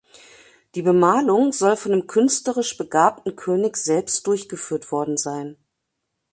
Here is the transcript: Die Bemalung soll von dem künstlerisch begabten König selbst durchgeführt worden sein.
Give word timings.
Die 0.73 0.81
Bemalung 0.81 1.53
soll 1.53 1.75
von 1.77 1.91
dem 1.91 2.07
künstlerisch 2.07 2.75
begabten 2.75 3.35
König 3.35 3.77
selbst 3.77 4.25
durchgeführt 4.25 4.91
worden 4.91 5.15
sein. 5.15 5.57